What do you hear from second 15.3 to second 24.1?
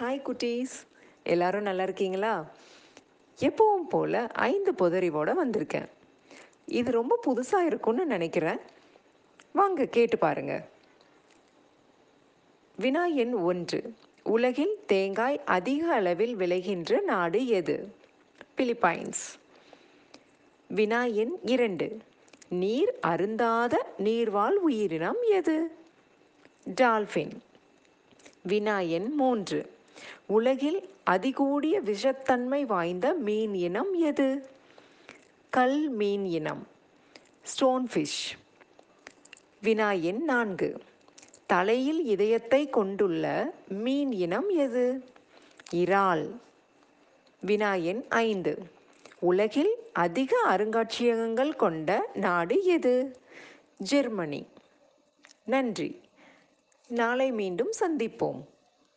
அதிக அளவில் விளைகின்ற நாடு எது? பிலிப்பைன்ஸ் வினா எண் இரண்டு. நீர் அருந்தாத